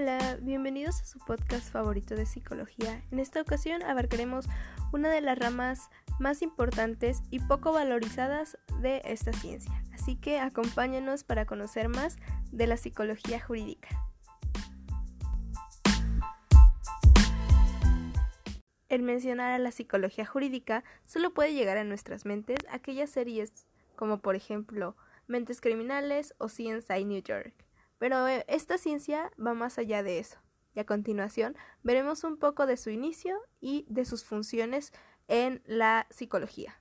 Hola, 0.00 0.38
bienvenidos 0.40 1.00
a 1.00 1.04
su 1.06 1.18
podcast 1.18 1.72
favorito 1.72 2.14
de 2.14 2.24
psicología. 2.24 3.02
En 3.10 3.18
esta 3.18 3.40
ocasión 3.40 3.82
abarcaremos 3.82 4.46
una 4.92 5.10
de 5.10 5.20
las 5.20 5.36
ramas 5.36 5.90
más 6.20 6.40
importantes 6.40 7.20
y 7.30 7.40
poco 7.40 7.72
valorizadas 7.72 8.56
de 8.80 9.02
esta 9.04 9.32
ciencia. 9.32 9.72
Así 9.92 10.14
que 10.14 10.38
acompáñanos 10.38 11.24
para 11.24 11.46
conocer 11.46 11.88
más 11.88 12.16
de 12.52 12.68
la 12.68 12.76
psicología 12.76 13.40
jurídica. 13.40 13.88
El 18.88 19.02
mencionar 19.02 19.52
a 19.52 19.58
la 19.58 19.72
psicología 19.72 20.24
jurídica 20.24 20.84
solo 21.06 21.34
puede 21.34 21.54
llegar 21.54 21.76
a 21.76 21.82
nuestras 21.82 22.24
mentes 22.24 22.58
aquellas 22.70 23.10
series 23.10 23.52
como 23.96 24.20
por 24.20 24.36
ejemplo 24.36 24.94
Mentes 25.26 25.60
Criminales 25.60 26.36
o 26.38 26.46
CSI 26.46 27.04
New 27.04 27.20
York 27.20 27.67
pero 27.98 28.26
eh, 28.26 28.44
esta 28.48 28.78
ciencia 28.78 29.32
va 29.44 29.54
más 29.54 29.78
allá 29.78 30.02
de 30.02 30.18
eso. 30.18 30.38
Y 30.74 30.80
a 30.80 30.86
continuación 30.86 31.56
veremos 31.82 32.24
un 32.24 32.36
poco 32.38 32.66
de 32.66 32.76
su 32.76 32.90
inicio 32.90 33.36
y 33.60 33.84
de 33.88 34.04
sus 34.04 34.24
funciones 34.24 34.92
en 35.26 35.62
la 35.66 36.06
psicología. 36.10 36.80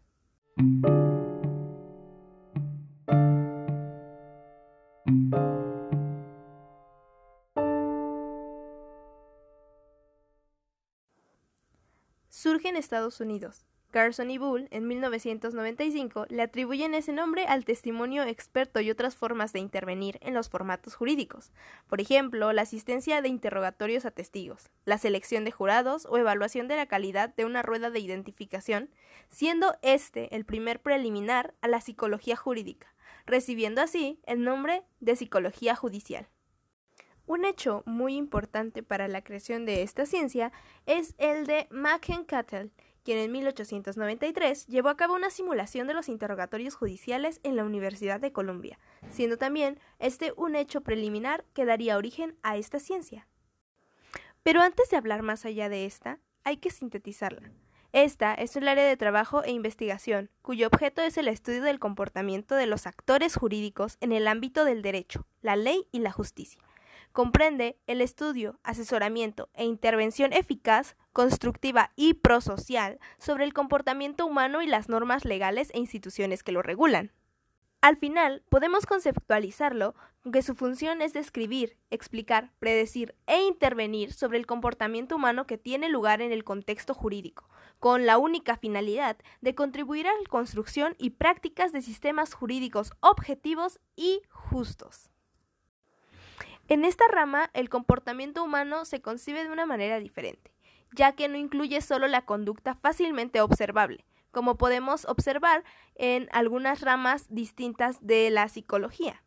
Surge 12.30 12.70
en 12.70 12.78
Estados 12.78 13.20
Unidos, 13.20 13.66
Carson 13.98 14.30
y 14.30 14.38
Bull, 14.38 14.68
en 14.70 14.88
1995, 14.88 16.28
le 16.30 16.44
atribuyen 16.44 16.94
ese 16.94 17.14
nombre 17.14 17.48
al 17.48 17.66
testimonio 17.66 18.22
experto 18.22 18.80
y 18.80 18.92
otras 18.92 19.16
formas 19.16 19.54
de 19.54 19.60
intervenir 19.60 20.20
en 20.22 20.36
los 20.36 20.50
formatos 20.50 20.94
jurídicos, 20.94 21.52
por 21.88 22.00
ejemplo, 22.00 22.54
la 22.54 22.62
asistencia 22.62 23.24
de 23.24 23.30
interrogatorios 23.30 24.06
a 24.06 24.12
testigos, 24.12 24.70
la 24.86 25.00
selección 25.00 25.46
de 25.46 25.52
jurados 25.52 26.06
o 26.12 26.20
evaluación 26.20 26.68
de 26.68 26.76
la 26.76 26.86
calidad 26.86 27.34
de 27.34 27.46
una 27.46 27.64
rueda 27.64 27.90
de 27.90 27.98
identificación, 28.00 28.92
siendo 29.30 29.74
este 29.82 30.36
el 30.36 30.46
primer 30.46 30.80
preliminar 30.80 31.56
a 31.62 31.68
la 31.68 31.82
psicología 31.82 32.36
jurídica, 32.36 32.94
recibiendo 33.26 33.82
así 33.82 34.20
el 34.28 34.44
nombre 34.44 34.84
de 35.00 35.16
psicología 35.16 35.76
judicial. 35.76 36.28
Un 37.26 37.46
hecho 37.46 37.82
muy 37.88 38.16
importante 38.16 38.84
para 38.84 39.08
la 39.08 39.24
creación 39.24 39.66
de 39.66 39.82
esta 39.82 40.06
ciencia 40.06 40.52
es 40.86 41.16
el 41.18 41.48
de 41.48 41.68
Cattle, 42.28 42.70
quien 43.08 43.20
en 43.20 43.32
1893 43.32 44.68
llevó 44.68 44.90
a 44.90 44.98
cabo 44.98 45.16
una 45.16 45.30
simulación 45.30 45.88
de 45.88 45.94
los 45.94 46.10
interrogatorios 46.10 46.76
judiciales 46.76 47.40
en 47.44 47.56
la 47.56 47.64
Universidad 47.64 48.20
de 48.20 48.34
Columbia, 48.34 48.80
siendo 49.10 49.38
también 49.38 49.80
este 49.98 50.34
un 50.36 50.58
hecho 50.58 50.82
preliminar 50.82 51.46
que 51.54 51.64
daría 51.64 51.96
origen 51.96 52.36
a 52.44 52.58
esta 52.58 52.82
ciencia. 52.82 53.26
Pero 54.44 54.62
antes 54.62 54.90
de 54.90 54.98
hablar 54.98 55.22
más 55.22 55.46
allá 55.46 55.70
de 55.70 55.86
esta, 55.86 56.20
hay 56.44 56.58
que 56.58 56.70
sintetizarla. 56.70 57.50
Esta 57.94 58.34
es 58.34 58.58
un 58.58 58.68
área 58.68 58.84
de 58.84 58.98
trabajo 58.98 59.42
e 59.42 59.52
investigación, 59.52 60.30
cuyo 60.42 60.68
objeto 60.68 61.02
es 61.02 61.18
el 61.18 61.30
estudio 61.30 61.62
del 61.62 61.80
comportamiento 61.80 62.56
de 62.56 62.66
los 62.66 62.88
actores 62.88 63.38
jurídicos 63.38 63.96
en 64.02 64.12
el 64.12 64.28
ámbito 64.28 64.66
del 64.66 64.82
derecho, 64.82 65.26
la 65.42 65.56
ley 65.56 65.88
y 65.94 66.00
la 66.00 66.12
justicia 66.12 66.67
comprende 67.18 67.80
el 67.88 68.02
estudio, 68.02 68.60
asesoramiento 68.62 69.50
e 69.56 69.66
intervención 69.66 70.34
eficaz, 70.34 70.96
constructiva 71.14 71.92
y 71.96 72.14
prosocial 72.14 73.00
sobre 73.18 73.44
el 73.44 73.56
comportamiento 73.56 74.24
humano 74.24 74.62
y 74.62 74.68
las 74.68 74.88
normas 74.88 75.26
legales 75.26 75.72
e 75.74 75.80
instituciones 75.80 76.44
que 76.44 76.52
lo 76.52 76.62
regulan. 76.62 77.12
Al 77.82 77.98
final, 77.98 78.44
podemos 78.50 78.86
conceptualizarlo 78.86 79.96
con 80.22 80.32
que 80.32 80.44
su 80.44 80.54
función 80.54 81.02
es 81.02 81.14
describir, 81.14 81.76
explicar, 81.90 82.52
predecir 82.60 83.16
e 83.26 83.42
intervenir 83.42 84.14
sobre 84.14 84.38
el 84.38 84.46
comportamiento 84.46 85.16
humano 85.16 85.48
que 85.48 85.58
tiene 85.58 85.90
lugar 85.90 86.22
en 86.22 86.32
el 86.32 86.44
contexto 86.44 86.94
jurídico, 86.94 87.50
con 87.80 88.06
la 88.06 88.20
única 88.20 88.58
finalidad 88.58 89.18
de 89.42 89.56
contribuir 89.56 90.06
a 90.06 90.12
la 90.14 90.30
construcción 90.30 90.94
y 91.00 91.10
prácticas 91.10 91.72
de 91.72 91.82
sistemas 91.82 92.36
jurídicos 92.36 92.94
objetivos 93.00 93.80
y 93.96 94.22
justos. 94.30 95.10
En 96.70 96.84
esta 96.84 97.06
rama, 97.08 97.50
el 97.54 97.70
comportamiento 97.70 98.44
humano 98.44 98.84
se 98.84 99.02
concibe 99.02 99.44
de 99.44 99.50
una 99.50 99.66
manera 99.66 100.00
diferente, 100.00 100.52
ya 100.92 101.14
que 101.14 101.30
no 101.30 101.38
incluye 101.38 101.80
solo 101.80 102.08
la 102.08 102.26
conducta 102.26 102.76
fácilmente 102.76 103.40
observable, 103.40 104.06
como 104.32 104.58
podemos 104.58 105.06
observar 105.06 105.64
en 105.96 106.28
algunas 106.34 106.82
ramas 106.82 107.28
distintas 107.30 108.06
de 108.06 108.30
la 108.32 108.50
psicología. 108.50 109.24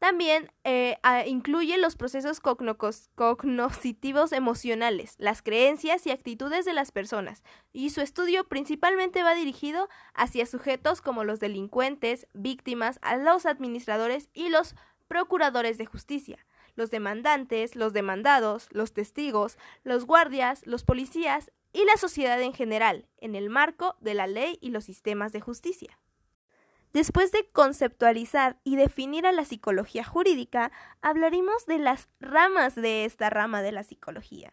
También 0.00 0.50
eh, 0.64 0.98
incluye 1.26 1.78
los 1.78 1.94
procesos 1.94 2.40
cognitivos 2.40 4.32
emocionales, 4.32 5.14
las 5.18 5.42
creencias 5.42 6.04
y 6.06 6.10
actitudes 6.10 6.64
de 6.64 6.72
las 6.72 6.90
personas, 6.90 7.44
y 7.72 7.90
su 7.90 8.00
estudio 8.00 8.48
principalmente 8.48 9.22
va 9.22 9.34
dirigido 9.34 9.88
hacia 10.12 10.44
sujetos 10.44 11.00
como 11.00 11.22
los 11.22 11.38
delincuentes, 11.38 12.26
víctimas, 12.34 12.98
los 13.22 13.46
administradores 13.46 14.28
y 14.34 14.48
los 14.48 14.74
procuradores 15.06 15.78
de 15.78 15.86
justicia, 15.86 16.44
los 16.74 16.90
demandantes, 16.90 17.76
los 17.76 17.92
demandados, 17.92 18.68
los 18.70 18.92
testigos, 18.92 19.58
los 19.82 20.04
guardias, 20.06 20.66
los 20.66 20.84
policías 20.84 21.52
y 21.72 21.84
la 21.84 21.96
sociedad 21.96 22.40
en 22.40 22.52
general, 22.54 23.08
en 23.18 23.34
el 23.34 23.50
marco 23.50 23.96
de 24.00 24.14
la 24.14 24.26
ley 24.26 24.58
y 24.60 24.70
los 24.70 24.84
sistemas 24.84 25.32
de 25.32 25.40
justicia. 25.40 25.98
Después 26.92 27.32
de 27.32 27.48
conceptualizar 27.50 28.60
y 28.62 28.76
definir 28.76 29.26
a 29.26 29.32
la 29.32 29.44
psicología 29.44 30.04
jurídica, 30.04 30.70
hablaremos 31.02 31.66
de 31.66 31.78
las 31.78 32.08
ramas 32.20 32.76
de 32.76 33.04
esta 33.04 33.30
rama 33.30 33.62
de 33.62 33.72
la 33.72 33.82
psicología. 33.82 34.52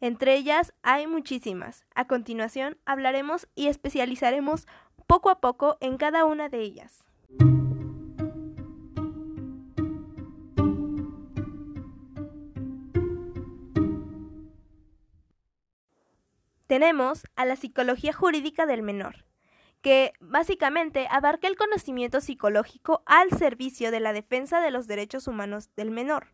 Entre 0.00 0.34
ellas 0.34 0.74
hay 0.82 1.06
muchísimas. 1.06 1.86
A 1.94 2.06
continuación 2.06 2.76
hablaremos 2.84 3.48
y 3.54 3.68
especializaremos 3.68 4.66
poco 5.06 5.30
a 5.30 5.40
poco 5.40 5.78
en 5.80 5.96
cada 5.96 6.26
una 6.26 6.50
de 6.50 6.60
ellas. 6.60 7.07
Tenemos 16.68 17.26
a 17.34 17.46
la 17.46 17.56
psicología 17.56 18.12
jurídica 18.12 18.66
del 18.66 18.82
menor, 18.82 19.24
que 19.80 20.12
básicamente 20.20 21.08
abarca 21.10 21.48
el 21.48 21.56
conocimiento 21.56 22.20
psicológico 22.20 23.02
al 23.06 23.30
servicio 23.30 23.90
de 23.90 24.00
la 24.00 24.12
defensa 24.12 24.60
de 24.60 24.70
los 24.70 24.86
derechos 24.86 25.26
humanos 25.26 25.70
del 25.74 25.90
menor. 25.90 26.28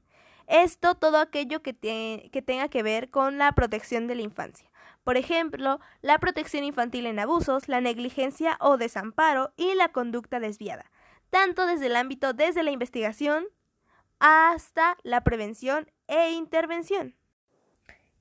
Esto 0.46 0.96
todo 0.96 1.18
aquello 1.18 1.62
que, 1.62 1.72
que, 1.74 2.42
tenga 2.42 2.68
que 2.68 2.82
ver 2.82 3.10
con 3.10 3.38
la 3.38 3.52
protección 3.52 4.08
de 4.08 4.16
la 4.16 4.22
infancia. 4.22 4.70
Por 5.04 5.16
ejemplo, 5.16 5.80
la 6.02 6.18
protección 6.18 6.64
infantil 6.64 7.06
en 7.06 7.18
abusos, 7.18 7.68
la 7.68 7.80
negligencia 7.80 8.58
o 8.60 8.76
desamparo 8.76 9.52
y 9.56 9.74
la 9.74 9.92
conducta 9.92 10.40
desviada, 10.40 10.90
tanto 11.30 11.66
desde 11.66 11.86
el 11.86 11.96
ámbito 11.96 12.32
desde 12.32 12.62
la 12.62 12.72
investigación 12.72 13.46
hasta 14.18 14.96
la 15.02 15.22
prevención 15.22 15.90
e 16.08 16.32
intervención. 16.32 17.14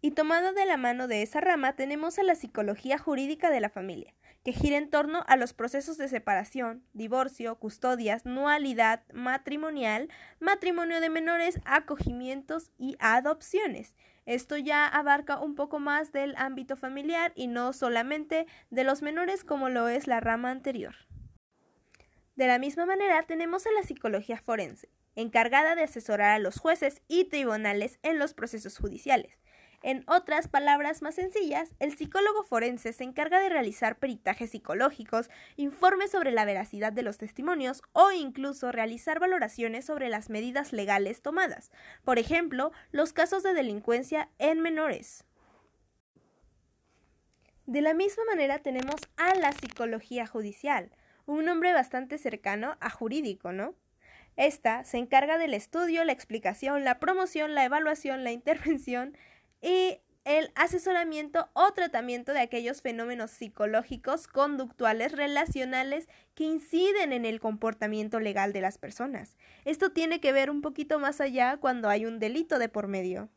Y 0.06 0.12
tomado 0.12 0.52
de 0.52 0.66
la 0.66 0.76
mano 0.76 1.08
de 1.08 1.22
esa 1.22 1.40
rama 1.40 1.78
tenemos 1.78 2.20
a 2.20 2.24
la 2.24 2.36
psicología 2.36 2.98
jurídica 2.98 3.50
de 3.50 3.62
la 3.62 3.70
familia, 3.70 4.14
que 4.44 4.52
gira 4.52 4.78
en 4.78 4.90
torno 4.90 5.24
a 5.28 5.38
los 5.38 5.54
procesos 5.54 5.98
de 5.98 6.10
separación, 6.10 6.84
divorcio, 6.92 7.56
custodias, 7.56 8.26
nualidad 8.26 9.04
matrimonial, 9.14 10.10
matrimonio 10.42 11.00
de 11.00 11.10
menores, 11.10 11.62
acogimientos 11.64 12.70
y 12.78 12.98
adopciones. 13.00 13.96
Esto 14.26 14.58
ya 14.58 14.90
abarca 14.90 15.40
un 15.40 15.56
poco 15.56 15.80
más 15.80 16.12
del 16.12 16.36
ámbito 16.36 16.76
familiar 16.76 17.32
y 17.34 17.48
no 17.48 17.72
solamente 17.72 18.46
de 18.72 18.84
los 18.84 19.02
menores 19.02 19.46
como 19.46 19.70
lo 19.70 19.88
es 19.88 20.06
la 20.06 20.20
rama 20.20 20.52
anterior. 20.52 20.96
De 22.36 22.48
la 22.48 22.60
misma 22.60 22.86
manera 22.86 23.24
tenemos 23.24 23.66
a 23.68 23.72
la 23.72 23.84
psicología 23.84 24.36
forense, 24.36 24.90
encargada 25.16 25.76
de 25.76 25.84
asesorar 25.84 26.32
a 26.32 26.40
los 26.40 26.60
jueces 26.60 27.02
y 27.08 27.24
tribunales 27.24 28.00
en 28.04 28.20
los 28.20 28.34
procesos 28.34 28.78
judiciales. 28.78 29.43
En 29.84 30.06
otras 30.08 30.48
palabras 30.48 31.02
más 31.02 31.16
sencillas, 31.16 31.76
el 31.80 31.98
psicólogo 31.98 32.44
forense 32.44 32.94
se 32.94 33.04
encarga 33.04 33.42
de 33.42 33.50
realizar 33.50 34.00
peritajes 34.00 34.52
psicológicos, 34.52 35.30
informes 35.58 36.10
sobre 36.10 36.32
la 36.32 36.46
veracidad 36.46 36.94
de 36.94 37.04
los 37.04 37.18
testimonios 37.18 37.84
o 37.92 38.10
incluso 38.12 38.72
realizar 38.72 39.20
valoraciones 39.20 39.84
sobre 39.86 40.08
las 40.08 40.30
medidas 40.30 40.72
legales 40.72 41.22
tomadas, 41.22 41.70
por 42.06 42.18
ejemplo, 42.18 42.72
los 42.94 43.12
casos 43.12 43.44
de 43.44 43.54
delincuencia 43.54 44.30
en 44.40 44.62
menores. 44.62 45.26
De 47.66 47.82
la 47.82 47.94
misma 47.94 48.24
manera 48.24 48.60
tenemos 48.60 49.02
a 49.18 49.36
la 49.36 49.52
psicología 49.52 50.26
judicial, 50.26 50.92
un 51.26 51.44
nombre 51.44 51.74
bastante 51.74 52.18
cercano 52.18 52.78
a 52.80 52.90
jurídico, 52.90 53.52
¿no? 53.52 53.76
Esta 54.38 54.84
se 54.86 54.98
encarga 54.98 55.38
del 55.38 55.54
estudio, 55.54 56.04
la 56.06 56.14
explicación, 56.14 56.84
la 56.84 57.00
promoción, 57.00 57.54
la 57.54 57.66
evaluación, 57.66 58.24
la 58.24 58.32
intervención, 58.34 59.18
y 59.64 60.02
el 60.26 60.52
asesoramiento 60.56 61.50
o 61.54 61.72
tratamiento 61.74 62.34
de 62.34 62.42
aquellos 62.42 62.82
fenómenos 62.82 63.32
psicológicos, 63.32 64.28
conductuales, 64.28 65.12
relacionales 65.14 66.08
que 66.36 66.44
inciden 66.44 67.12
en 67.12 67.26
el 67.26 67.40
comportamiento 67.40 68.20
legal 68.20 68.54
de 68.54 68.62
las 68.62 68.78
personas. 68.78 69.38
Esto 69.66 69.92
tiene 69.92 70.20
que 70.20 70.32
ver 70.32 70.50
un 70.50 70.62
poquito 70.62 71.00
más 71.00 71.20
allá 71.20 71.58
cuando 71.58 71.90
hay 71.90 72.06
un 72.06 72.20
delito 72.20 72.60
de 72.60 72.70
por 72.70 72.88
medio. 72.88 73.30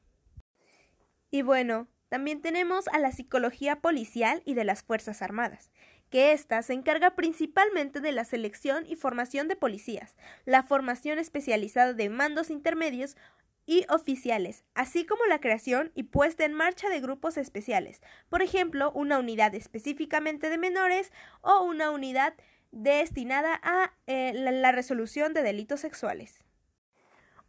Y 1.31 1.43
bueno, 1.43 1.89
también 2.09 2.41
tenemos 2.41 2.87
a 2.89 2.99
la 2.99 3.11
psicología 3.11 3.81
policial 3.81 4.43
y 4.45 4.55
de 4.55 4.65
las 4.65 4.83
Fuerzas 4.83 5.23
Armadas, 5.23 5.73
que 6.09 6.33
ésta 6.33 6.63
se 6.63 6.73
encarga 6.73 7.17
principalmente 7.17 8.01
de 8.01 8.13
la 8.13 8.25
selección 8.25 8.85
y 8.87 8.95
formación 8.95 9.49
de 9.49 9.57
policías, 9.57 10.15
la 10.45 10.63
formación 10.63 11.19
especializada 11.19 11.95
de 11.95 12.09
mandos 12.09 12.51
intermedios 12.51 13.17
y 13.67 13.85
oficiales, 13.91 14.65
así 14.75 15.05
como 15.05 15.27
la 15.27 15.41
creación 15.41 15.91
y 15.95 16.05
puesta 16.05 16.45
en 16.45 16.55
marcha 16.55 16.89
de 16.89 17.01
grupos 17.01 17.37
especiales, 17.37 18.01
por 18.29 18.41
ejemplo, 18.41 18.93
una 18.93 19.19
unidad 19.19 19.55
específicamente 19.55 20.49
de 20.49 20.59
menores 20.59 21.13
o 21.43 21.63
una 21.63 21.91
unidad 21.91 22.35
destinada 22.71 23.61
a 23.63 23.93
eh, 24.07 24.33
la 24.35 24.73
resolución 24.73 25.35
de 25.35 25.43
delitos 25.43 25.81
sexuales. 25.81 26.45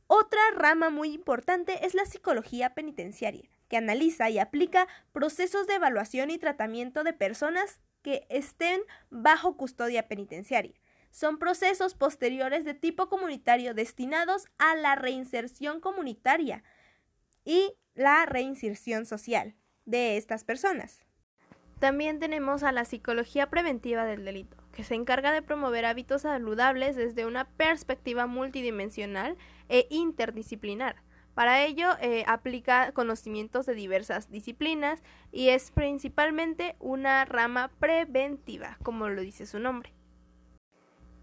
Otra 0.07 0.39
rama 0.55 0.89
muy 0.89 1.13
importante 1.13 1.85
es 1.85 1.93
la 1.93 2.05
psicología 2.05 2.73
penitenciaria, 2.73 3.49
que 3.67 3.77
analiza 3.77 4.29
y 4.29 4.39
aplica 4.39 4.87
procesos 5.11 5.67
de 5.67 5.75
evaluación 5.75 6.31
y 6.31 6.37
tratamiento 6.37 7.03
de 7.03 7.11
personas 7.11 7.81
que 8.01 8.25
estén 8.29 8.79
bajo 9.09 9.57
custodia 9.57 10.07
penitenciaria. 10.07 10.79
Son 11.12 11.39
procesos 11.39 11.95
posteriores 11.95 12.65
de 12.65 12.74
tipo 12.74 13.09
comunitario 13.09 13.74
destinados 13.74 14.45
a 14.57 14.75
la 14.75 14.95
reinserción 14.95 15.80
comunitaria 15.80 16.63
y 17.44 17.74
la 17.95 18.25
reinserción 18.25 19.06
social 19.06 19.56
de 19.86 20.18
estas 20.18 20.44
personas. 20.44 21.01
También 21.80 22.19
tenemos 22.19 22.63
a 22.63 22.71
la 22.71 22.86
psicología 22.86 23.50
preventiva 23.50 24.06
del 24.06 24.25
delito, 24.25 24.57
que 24.71 24.83
se 24.83 24.95
encarga 24.95 25.31
de 25.31 25.42
promover 25.42 25.86
hábitos 25.86 26.24
saludables 26.24 26.95
desde 26.95 27.25
una 27.25 27.50
perspectiva 27.51 28.25
multidimensional 28.25 29.38
e 29.69 29.88
interdisciplinar 29.89 31.03
para 31.38 31.63
ello 31.63 31.89
eh, 32.01 32.24
aplica 32.25 32.92
conocimientos 32.94 33.68
de 33.68 33.75
diversas 33.75 34.31
disciplinas 34.31 35.03
y 35.31 35.50
es 35.50 35.69
principalmente 35.69 36.75
una 36.80 37.25
rama 37.25 37.69
preventiva, 37.80 38.80
como 38.81 39.07
lo 39.07 39.21
dice 39.21 39.45
su 39.45 39.60
nombre. 39.60 39.94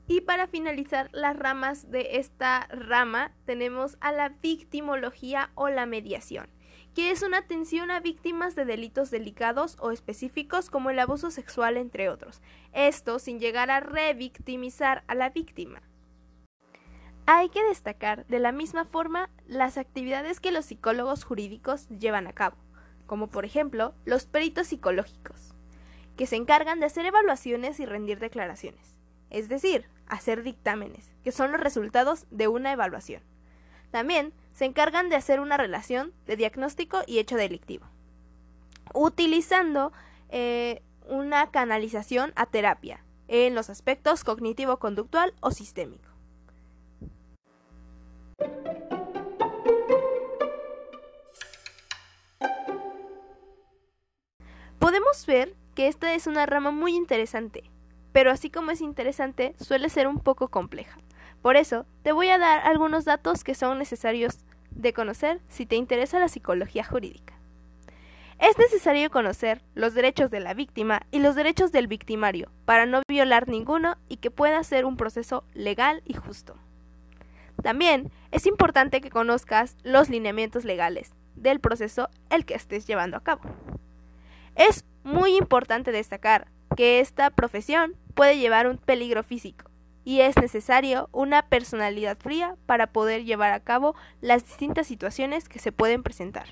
Y 0.06 0.21
para 0.21 0.47
finalizar 0.47 1.09
las 1.12 1.37
ramas 1.37 1.91
de 1.91 2.19
esta 2.19 2.67
rama 2.69 3.33
tenemos 3.47 3.97
a 4.01 4.12
la 4.12 4.29
victimología 4.29 5.51
o 5.55 5.71
la 5.71 5.87
mediación, 5.87 6.51
que 6.95 7.11
es 7.11 7.23
una 7.23 7.39
atención 7.39 7.91
a 7.91 8.01
víctimas 8.01 8.55
de 8.55 8.67
delitos 8.67 9.11
delicados 9.11 9.77
o 9.81 9.91
específicos 9.91 10.69
como 10.69 10.91
el 10.91 10.99
abuso 10.99 11.31
sexual 11.31 11.79
entre 11.79 12.11
otros, 12.11 12.43
esto 12.73 13.19
sin 13.19 13.41
llegar 13.41 13.71
a 13.71 13.81
revictimizar 13.81 15.05
a 15.06 15.15
la 15.15 15.31
víctima. 15.31 15.83
Hay 17.27 17.49
que 17.49 17.65
destacar 17.65 18.27
de 18.27 18.39
la 18.39 18.53
misma 18.53 18.85
forma 18.85 19.31
las 19.47 19.79
actividades 19.79 20.41
que 20.41 20.53
los 20.53 20.67
psicólogos 20.67 21.25
jurídicos 21.25 21.89
llevan 21.89 22.27
a 22.27 22.35
cabo, 22.35 22.59
como 23.06 23.29
por 23.29 23.47
ejemplo 23.47 23.95
los 24.05 24.27
peritos 24.27 24.67
psicológicos, 24.67 25.55
que 26.19 26.27
se 26.27 26.37
encargan 26.37 26.81
de 26.81 26.87
hacer 26.87 27.06
evaluaciones 27.06 27.81
y 27.81 27.87
rendir 27.87 28.19
declaraciones, 28.19 28.99
es 29.31 29.49
decir, 29.49 29.87
hacer 30.06 30.43
dictámenes, 30.43 31.11
que 31.23 31.33
son 31.33 31.53
los 31.53 31.61
resultados 31.61 32.27
de 32.31 32.49
una 32.49 32.73
evaluación. 32.73 33.23
También 33.91 34.33
se 34.53 34.65
encargan 34.65 35.09
de 35.09 35.17
hacer 35.17 35.41
una 35.41 35.56
relación 35.56 36.12
de 36.27 36.37
diagnóstico 36.37 37.03
y 37.06 37.19
hecho 37.19 37.37
delictivo, 37.37 37.87
utilizando 38.93 39.93
eh, 40.31 40.83
una 41.09 41.51
canalización 41.51 42.33
a 42.37 42.47
terapia 42.47 43.05
en 43.29 43.55
los 43.55 43.71
aspectos 43.71 44.25
cognitivo-conductual 44.25 45.35
o 45.41 45.51
sistémico. 45.51 46.09
Podemos 54.79 55.25
ver 55.27 55.55
que 55.75 55.89
esta 55.89 56.15
es 56.15 56.27
una 56.27 56.47
rama 56.47 56.71
muy 56.71 56.95
interesante, 56.95 57.71
pero 58.15 58.31
así 58.31 58.49
como 58.49 58.71
es 58.71 58.81
interesante, 58.81 59.57
suele 59.59 59.89
ser 59.89 60.07
un 60.07 60.21
poco 60.21 60.47
compleja. 60.47 61.01
Por 61.43 61.57
eso, 61.57 61.85
te 62.05 62.13
voy 62.13 62.29
a 62.29 62.39
dar 62.39 62.61
algunos 62.65 63.05
datos 63.05 63.43
que 63.43 63.57
son 63.57 63.77
necesarios 63.77 64.39
de 64.71 64.93
conocer 64.93 65.41
si 65.49 65.67
te 65.67 65.75
interesa 65.75 66.21
la 66.21 66.29
psicología 66.29 66.85
jurídica. 66.85 67.35
Es 68.39 68.57
necesario 68.57 69.11
conocer 69.11 69.63
los 69.75 69.95
derechos 69.95 70.31
de 70.31 70.39
la 70.39 70.55
víctima 70.55 71.03
y 71.11 71.19
los 71.19 71.35
derechos 71.35 71.73
del 71.73 71.89
victimario 71.89 72.53
para 72.65 72.87
no 72.87 73.03
violar 73.09 73.49
ninguno 73.49 73.97
y 74.09 74.19
que 74.19 74.31
pueda 74.31 74.63
ser 74.63 74.85
un 74.85 74.97
proceso 74.97 75.43
legal 75.53 76.01
y 76.05 76.15
justo. 76.15 76.55
También 77.65 78.13
es 78.31 78.47
importante 78.47 79.01
que 79.01 79.11
conozcas 79.11 79.77
los 79.83 80.09
lineamientos 80.09 80.65
legales 80.65 81.17
del 81.35 81.59
proceso 81.59 82.11
el 82.31 82.45
que 82.45 82.55
estés 82.55 82.87
llevando 82.87 83.17
a 83.17 83.25
cabo. 83.25 83.43
Es 84.55 84.85
muy 85.03 85.37
importante 85.37 85.91
destacar 85.91 86.47
que 86.77 87.01
esta 87.01 87.31
profesión 87.31 87.97
puede 88.15 88.39
llevar 88.39 88.67
un 88.67 88.79
peligro 88.79 89.23
físico 89.23 89.71
y 90.05 90.21
es 90.21 90.37
necesario 90.37 91.09
una 91.13 91.49
personalidad 91.49 92.19
fría 92.19 92.57
para 92.67 92.89
poder 92.89 93.25
llevar 93.25 93.53
a 93.53 93.61
cabo 93.61 93.95
las 94.21 94.45
distintas 94.45 94.87
situaciones 94.87 95.49
que 95.49 95.59
se 95.59 95.73
pueden 95.73 96.03
presentar. 96.03 96.47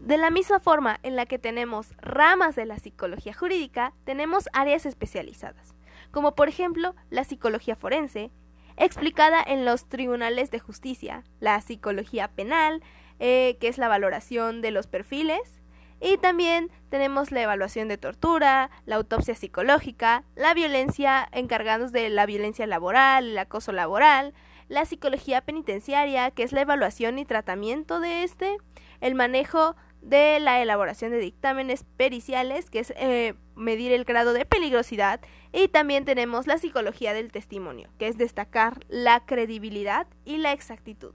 De 0.00 0.16
la 0.16 0.30
misma 0.30 0.60
forma 0.60 0.98
en 1.02 1.14
la 1.14 1.26
que 1.26 1.38
tenemos 1.38 1.94
ramas 1.98 2.56
de 2.56 2.66
la 2.66 2.78
psicología 2.78 3.34
jurídica, 3.34 3.92
tenemos 4.04 4.48
áreas 4.52 4.86
especializadas, 4.86 5.74
como 6.10 6.34
por 6.34 6.48
ejemplo 6.48 6.94
la 7.10 7.24
psicología 7.24 7.76
forense, 7.76 8.30
explicada 8.76 9.42
en 9.46 9.64
los 9.64 9.88
tribunales 9.88 10.50
de 10.50 10.58
justicia, 10.58 11.22
la 11.38 11.60
psicología 11.60 12.28
penal, 12.28 12.82
eh, 13.18 13.58
que 13.60 13.68
es 13.68 13.76
la 13.76 13.88
valoración 13.88 14.62
de 14.62 14.70
los 14.70 14.86
perfiles, 14.86 15.59
y 16.00 16.16
también 16.16 16.70
tenemos 16.88 17.30
la 17.30 17.42
evaluación 17.42 17.88
de 17.88 17.98
tortura, 17.98 18.70
la 18.86 18.96
autopsia 18.96 19.34
psicológica, 19.34 20.24
la 20.34 20.54
violencia, 20.54 21.28
encargados 21.32 21.92
de 21.92 22.08
la 22.08 22.26
violencia 22.26 22.66
laboral, 22.66 23.28
el 23.28 23.38
acoso 23.38 23.72
laboral, 23.72 24.34
la 24.68 24.84
psicología 24.86 25.42
penitenciaria, 25.42 26.30
que 26.30 26.42
es 26.42 26.52
la 26.52 26.62
evaluación 26.62 27.18
y 27.18 27.24
tratamiento 27.26 28.00
de 28.00 28.22
este, 28.22 28.56
el 29.00 29.14
manejo 29.14 29.76
de 30.00 30.40
la 30.40 30.62
elaboración 30.62 31.10
de 31.10 31.18
dictámenes 31.18 31.84
periciales, 31.96 32.70
que 32.70 32.78
es 32.78 32.92
eh, 32.96 33.34
medir 33.54 33.92
el 33.92 34.04
grado 34.04 34.32
de 34.32 34.46
peligrosidad, 34.46 35.20
y 35.52 35.68
también 35.68 36.04
tenemos 36.04 36.46
la 36.46 36.56
psicología 36.56 37.12
del 37.12 37.32
testimonio, 37.32 37.90
que 37.98 38.08
es 38.08 38.16
destacar 38.16 38.84
la 38.88 39.20
credibilidad 39.20 40.06
y 40.24 40.38
la 40.38 40.52
exactitud. 40.52 41.12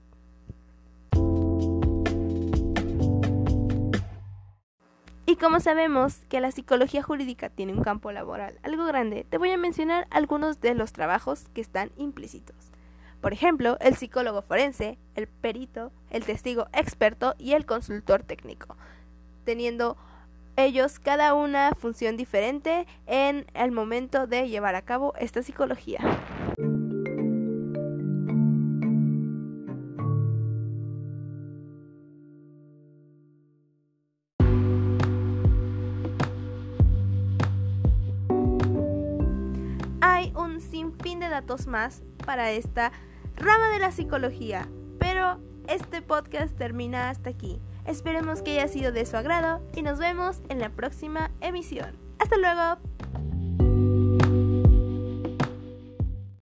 Y 5.28 5.34
como 5.34 5.58
sabemos 5.58 6.18
que 6.28 6.40
la 6.40 6.52
psicología 6.52 7.02
jurídica 7.02 7.48
tiene 7.48 7.72
un 7.72 7.82
campo 7.82 8.12
laboral 8.12 8.60
algo 8.62 8.84
grande, 8.84 9.26
te 9.28 9.38
voy 9.38 9.50
a 9.50 9.56
mencionar 9.56 10.06
algunos 10.10 10.60
de 10.60 10.76
los 10.76 10.92
trabajos 10.92 11.48
que 11.52 11.60
están 11.60 11.90
implícitos. 11.96 12.54
Por 13.20 13.32
ejemplo, 13.32 13.76
el 13.80 13.96
psicólogo 13.96 14.40
forense, 14.40 14.98
el 15.16 15.26
perito, 15.26 15.90
el 16.10 16.24
testigo 16.24 16.68
experto 16.72 17.34
y 17.38 17.54
el 17.54 17.66
consultor 17.66 18.22
técnico, 18.22 18.76
teniendo 19.44 19.96
ellos 20.54 21.00
cada 21.00 21.34
una 21.34 21.72
función 21.74 22.16
diferente 22.16 22.86
en 23.06 23.46
el 23.54 23.72
momento 23.72 24.28
de 24.28 24.48
llevar 24.48 24.76
a 24.76 24.82
cabo 24.82 25.12
esta 25.18 25.42
psicología. 25.42 25.98
Un 40.56 40.62
sinfín 40.62 41.20
de 41.20 41.28
datos 41.28 41.66
más 41.66 42.02
para 42.24 42.50
esta 42.50 42.90
rama 43.36 43.68
de 43.68 43.78
la 43.78 43.92
psicología, 43.92 44.66
pero 44.98 45.38
este 45.68 46.00
podcast 46.00 46.56
termina 46.56 47.10
hasta 47.10 47.28
aquí. 47.28 47.60
Esperemos 47.84 48.40
que 48.40 48.52
haya 48.52 48.68
sido 48.68 48.90
de 48.90 49.04
su 49.04 49.18
agrado 49.18 49.60
y 49.74 49.82
nos 49.82 49.98
vemos 49.98 50.40
en 50.48 50.58
la 50.58 50.70
próxima 50.70 51.30
emisión. 51.42 51.98
Hasta 52.18 52.38
luego. 52.38 52.80